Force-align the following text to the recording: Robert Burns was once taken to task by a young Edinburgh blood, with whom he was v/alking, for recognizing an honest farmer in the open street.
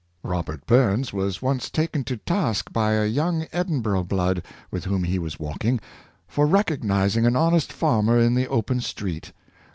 Robert 0.23 0.65
Burns 0.65 1.13
was 1.13 1.43
once 1.43 1.69
taken 1.69 2.03
to 2.05 2.17
task 2.17 2.73
by 2.73 2.93
a 2.93 3.05
young 3.05 3.45
Edinburgh 3.53 4.05
blood, 4.05 4.41
with 4.71 4.85
whom 4.85 5.03
he 5.03 5.19
was 5.19 5.35
v/alking, 5.35 5.79
for 6.27 6.47
recognizing 6.47 7.27
an 7.27 7.35
honest 7.35 7.71
farmer 7.71 8.17
in 8.19 8.33
the 8.33 8.47
open 8.49 8.79
street. 8.81 9.31